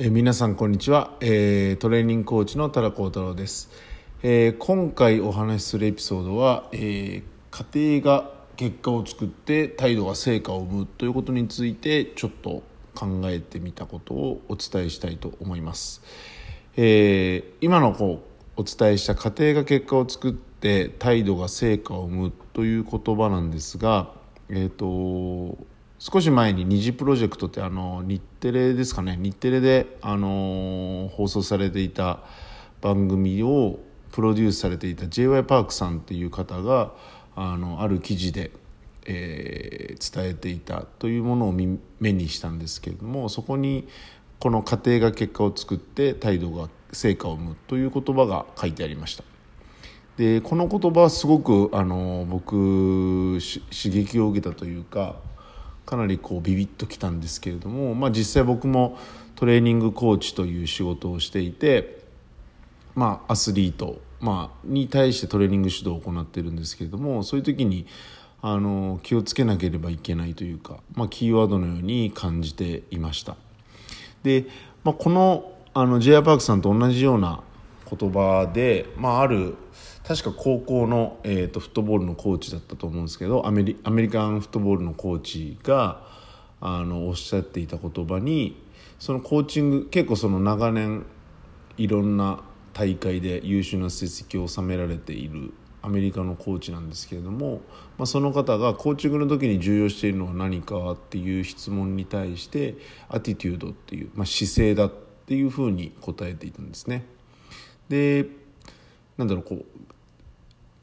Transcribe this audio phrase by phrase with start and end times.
[0.00, 3.68] え、皆さんこんにちは、えー、トレーニングコーチの多田幸太郎です、
[4.22, 12.62] えー、今回お話しするエピソードは、え家庭が結果を作って態度が成果を生むということについてちょっと
[12.94, 16.00] 考えてみたことをお伝えしたいと思います、
[16.76, 18.22] え今のこ
[18.56, 24.12] うお伝えした家庭が結果を作って態度が成果を生むという言葉なんですが
[24.48, 25.58] えっ、と
[25.98, 32.20] 少し前に二次プロジェクトってあの日テレですかね日テレであの放送されていた
[32.80, 33.80] 番組を
[34.12, 36.92] プロデュースされていた j y パークさんっていう方が
[37.34, 38.52] あのある記事で、
[39.06, 43.88] えー、伝えていたというものを目にしたんですけれどもそこに
[44.38, 49.24] この家庭が結果を作って態度が成果を生むという言葉が書いてありました。
[50.16, 55.16] でこの言葉はすごくあの僕刺激を受けたというか
[55.88, 58.98] かなりこうビビッときたんですけれども、まあ、実際僕も
[59.36, 62.00] トレーニングコーチという仕事をしていて、
[62.94, 67.86] まあ、アスリート、まあ、に対してトレーニング指導を行っているんですけれどもそういう時に
[68.42, 73.36] あの気をつけなければいけないというか、まあ、キーワードのように感じていました。
[74.22, 74.44] で、
[74.84, 76.22] まあ、このあの J.R.
[76.22, 77.40] パークさんと同じような
[77.90, 79.54] 言葉で、まあ、ある
[80.08, 86.02] 確か高校の、えーと、フットボールのコーチだったと思うんですけどアメリアメリカンフットボールのコーチが
[86.62, 88.58] あのおっしゃっていた言葉に
[88.98, 91.04] そのコーチング結構その長年
[91.76, 92.40] いろんな
[92.72, 97.60] 大会で優秀な成績を収められているアメリカのコーチなんですけれども、
[97.98, 102.76] まあ、その方がコーチングの時に重要しているのは何かっていう質問に対して
[103.10, 104.92] アティテュードっていう、まあ、姿勢だっ
[105.26, 107.04] ていうふうに答えていたんですね。
[107.90, 108.26] で
[109.18, 109.64] なんだろうこう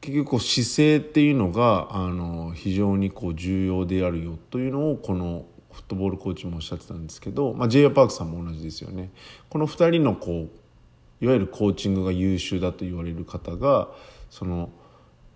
[0.00, 7.90] 結局こう姿勢っていうのがあの非常にこう重要であるよというのをこのフットボールコーチもおっしゃってたんですけど、まあ、J.A.
[7.90, 9.10] パークさんも同じですよね。
[9.48, 13.88] この2人のこういわゆるコーチングが優秀だと言われる方が
[14.30, 14.70] その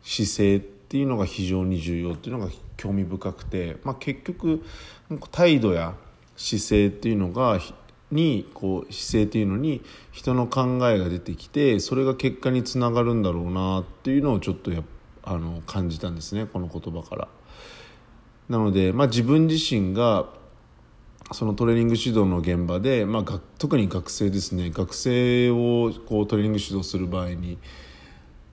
[0.02, 4.64] 姿勢っていうのが非常に重要っていうのが興味深くて、まあ、結局
[5.30, 5.94] 態度や
[6.36, 7.58] 姿勢っていうのが
[8.12, 14.82] にこう姿勢っていうのに人の考えが出てきてそれが結果につながるんだろうなっていうのをちょっとや
[15.24, 17.28] あの感じたんですねこの言葉から。
[18.48, 20.28] なので、まあ、自分自身が
[21.30, 27.58] そのトレーニング指導の現場で、まあ、特に学生ですね学生をこうトレーニング指導する場合に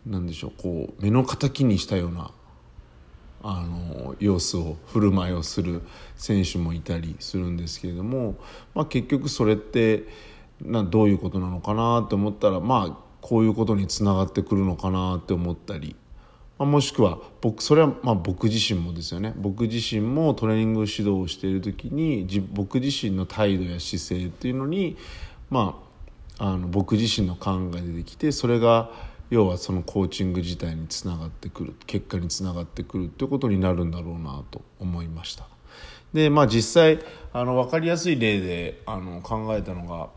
[0.05, 2.31] 何でしょうこう目の敵にしたような
[3.41, 5.81] あの様子を振る舞いをする
[6.15, 8.35] 選手もいたりするんですけれども、
[8.73, 10.05] まあ、結局それって
[10.61, 15.95] などういうことなのかなって思ったらまあこういうことにつながってくるのかなって思ったり、
[16.57, 19.33] まあ、もしくは僕それはまあ僕自身もですよね。
[19.37, 24.97] 僕自身もトレーニング指導をしている時に僕自身の態度や姿勢っていうのに、
[25.49, 25.81] ま
[26.37, 28.91] あ、あの僕自身の考えが出てきてそれが
[29.29, 35.47] 要はそのコーチング自体につながってくる結果につながってくるということになるんだろうなと思いました。
[36.13, 36.99] でまあ実際
[37.33, 40.09] あの分かりやすい例であの考えたのが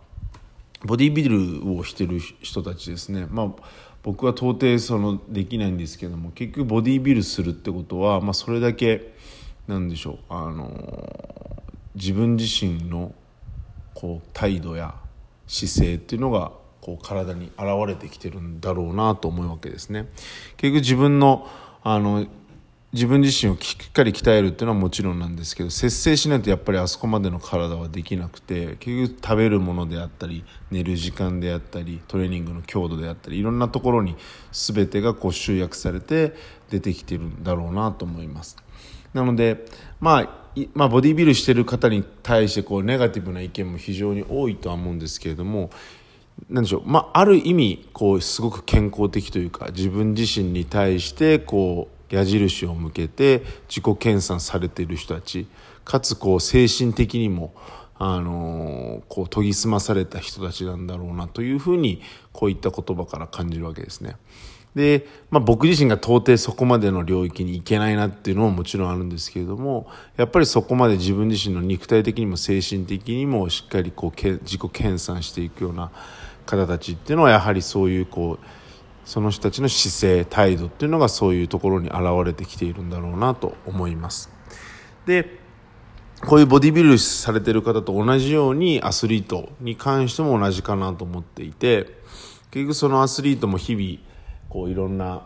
[0.85, 3.27] ボディービルをしてる人たちですね。
[3.31, 3.53] まあ
[4.03, 9.15] 僕は到底そのできないんですけども結局ボディービルするってことは、まあ、それだけ
[9.69, 11.63] なんでしょうあの
[11.95, 13.15] 自分自身の
[13.95, 14.95] こう態度や
[15.47, 16.51] 姿勢っていうのが
[16.83, 20.09] こう体に現れてきてるんだろうなと思うわけですね。
[20.59, 21.49] 結局自分の
[21.83, 22.27] あの
[22.93, 34.15] 自分自身をしっかり鍛えるっていうのはもちろんなんですけど節制しないとやっぱりあそこまでの体はできなくて結局食べるものであったり寝る時間であったりトレーニングの強度であったりいろんなところに
[34.53, 36.35] 全てがこう集約されて
[36.69, 38.59] 出てきてるんだろうなと思います。
[39.15, 39.65] なので、
[39.99, 40.43] まあ、
[40.75, 45.71] まあ、ボディービルしてる方に対してこうネガティブな意見も非常に多いとは思うんですけれども
[46.49, 55.47] なんでしょう、まあ、ある意味こうすごく健康的というか自分自身に対してこう矢印を向けて自己研鑽されている人たち
[55.85, 57.55] かつこう精神的にも
[57.99, 62.03] あのこう研ぎ澄まされた人たちなんだろうなというふうに
[62.33, 64.17] こういった言葉から感じるわけですね。
[64.75, 69.87] で、まあ、僕自身が到底そこまでの領域に行けないなっていうのももちろんあるんですけれども
[70.17, 75.91] やっぱりそこまで自分自身の肉体的にも精神的にもしっかりこうけ自己研鑽していくような
[76.47, 78.47] 方たちっていうのはやはりそういうこう
[79.05, 84.31] その人たちの姿勢態度っていうのがそういうところに現れてきているんだろうなと思います。
[85.07, 85.41] で
[86.25, 91.99] こういうボディビルされてる方と同じようにアスリートに関しても同じかなと思っていて
[92.53, 94.12] 結局そのアスリートも日々
[94.53, 95.23] こういろんな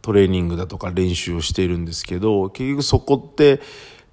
[0.00, 3.60] トレーニングだとか練習をしているんですけど結局そこって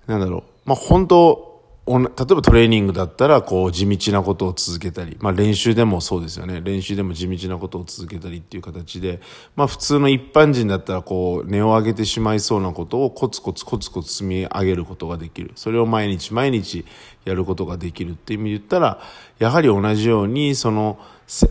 [0.05, 0.69] なんだろう。
[0.69, 1.47] まあ本当
[1.87, 6.61] 例えばトレーニングだったらこう地道なことを続けたり、まあ、練習でもそうですよね。
[6.61, 9.21] 練習でも地道なことを続けたりっていう形で、
[9.55, 15.53] まあ、普通の一般人だったらこう値を上げてしまいそうなことをコツコツコツコツ積み上げることができる。
[15.55, 16.85] それを毎日毎日
[17.25, 18.99] やることができるっていう意味で言ったら
[19.39, 20.99] やはり同じようにその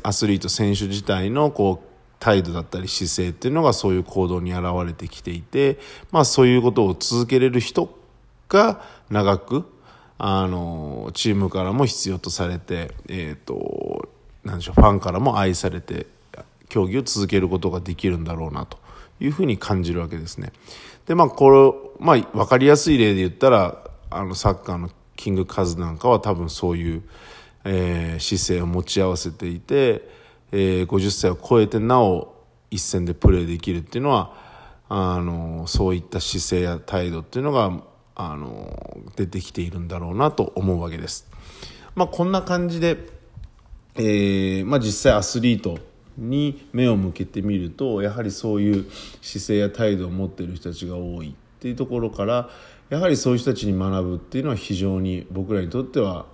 [0.05, 1.89] アスリート選手自体のこう
[2.19, 5.79] 態度だったり姿勢っていうのがそういう行動に現れてきていて、
[6.11, 7.97] まあ、そういうことを続けれる人
[8.49, 9.65] が長く
[10.19, 14.09] あのチームからも必要とされて、えーと、
[14.45, 16.07] なんでしょうファンからも愛されて
[16.69, 18.79] 競技を続けることができるんだろうなと
[19.21, 20.53] いうふうに感じるわけですね。
[21.07, 23.79] でまあこれ、まあ、分かりやすい例で言ったら
[24.11, 27.03] あのサッカーのキングカズなんかは多分そういう、
[27.65, 30.18] えー、姿勢を持ち合わせていて、
[30.53, 32.35] えー、50歳を超えてなお
[32.71, 34.35] 一戦でプレーできるっていうのは
[34.89, 37.83] あのそういった姿勢や態度っていうのが
[38.15, 41.31] あの出てきているんだろうなと思うわけです。
[41.95, 42.97] まあ、こんな感じで、
[43.97, 45.79] えーまあ、実際アスリート
[46.17, 48.91] に目を向けてみるとやはりそういう
[49.23, 52.51] 姿勢や態度を持っている人たちが多いっていうところから
[52.89, 56.27] やはりそういう人たちに学ぶっていうのは非常に僕らにとっては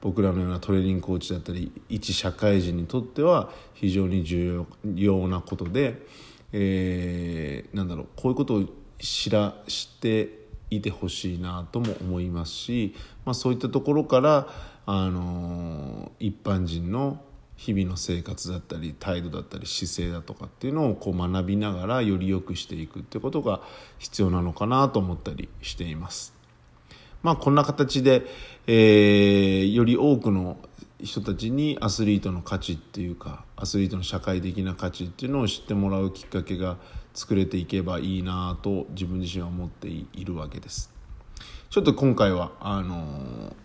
[0.00, 4.64] 僕らのようなトレーニングコーチだったり一社会人にとっては非常に重
[4.94, 6.02] 要なことで、
[6.52, 8.64] えー、なんだろうこういうことを
[8.98, 12.94] 知らしていてほしいなとも思いますし、
[13.24, 14.48] まあ、そういったところから
[14.86, 17.20] あの一般人の
[17.56, 23.60] 日々の生活だったり態度だったり姿勢だとかっていうのをこう学びながらより良くしていくってことが
[23.98, 26.35] 必要なのかなと思ったりしています。
[27.26, 28.24] まあ、こんな形で、
[28.68, 30.58] えー、より多くの
[31.02, 36.76] 人たちにアスリートの価値っていうかアスリートの社会的な価値っていうのを知ってもらうきっかけが
[37.14, 40.92] 作れていけばいいなと自分自身は思っているわけです
[41.68, 43.56] ちょっと今回はあの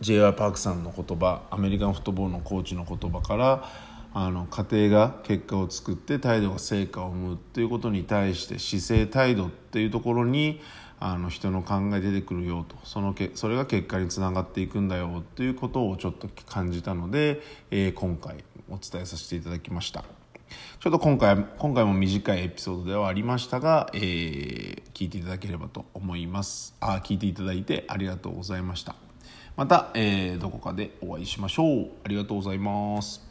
[0.00, 0.32] J.Y.
[0.34, 3.64] パークさんの言葉アメリカンフットボールのコーチの言葉から
[4.18, 10.62] あの家庭が結果を作って態度が成果を生むっていうことに対して姿勢態度っていうところに
[10.98, 12.76] あの人の考え出てくるよと。
[12.84, 20.02] そのけそれが結果につながっていくんだよっていうことをちょっと感じたので、えー、今回お伝えさせていただきました。
[20.80, 26.74] ちょっと今回今回も短いエピソードではありましたが、えー、聞いていただければと思います。
[26.80, 28.96] あ聞いていただいてありがとうございました。
[29.56, 31.90] また、えー、どこかでお会いしましょう。
[32.02, 33.25] ありがとうございます。